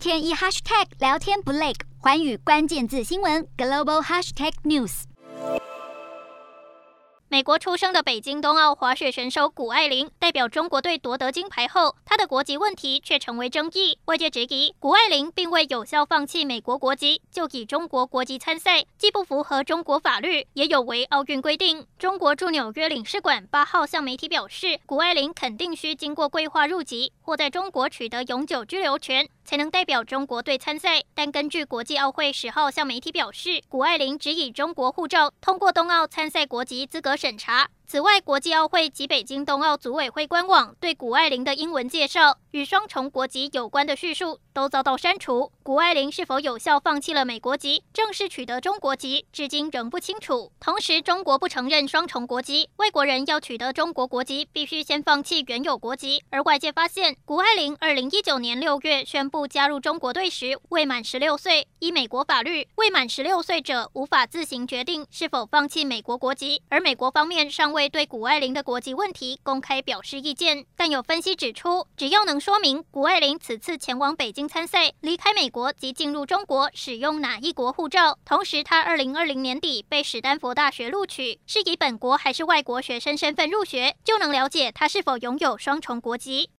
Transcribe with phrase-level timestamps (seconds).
[0.00, 5.02] 天一 hashtag 聊天不累，环宇关键字新闻 global hashtag news。
[7.28, 13.98] 美国出生的北京冬奥滑雪选手谷爱凌代表中国队夺得金牌后，她的国籍问题却成为争议。
[14.06, 21.86] 外界质疑谷爱凌并未有效放弃美国国籍，就以中国国籍参赛，既不符合中国法律，也有违奥运规定。
[21.98, 31.02] 中国驻纽约领事馆八号向媒体表示，谷爱凌肯定需经过规划入籍或在中国取得永久居留权，才能代表中国队参赛。
[31.12, 37.68] 但根据国际奥会十号向媒体表示，谷爱凌只以中国护照通过冬奥参赛国籍资格审查。
[37.90, 45.50] 此外，国际奥会及北京冬奥组委会官网对谷爱凌的英文介绍与双重国籍有关的叙述都遭到删除。
[45.64, 50.52] 谷爱凌是否有效放弃了美国籍，正式取得中国籍，至今仍不清楚。
[50.60, 56.22] 同时，中国不承认双重国籍，外国人要取得中国国籍，必须先放弃原有国籍。
[56.30, 67.79] 而外界发现，谷爱凌二零一九年六月宣布加入中国队时未满十六岁，依美国法律，未满十六岁者无法自行决定是否放弃美国国籍，而美国方面尚未。
[67.80, 86.48] 会对谷爱凌的国籍问题公开表示意见，但有分析指出，只要能说明谷爱凌此次前往北京参赛、离开美国及进入中国使用哪一国护照，同时她二零二零年底被史丹佛大学录取，是以本国还是外国学生身份入学，就能了解她是否拥有双重国籍。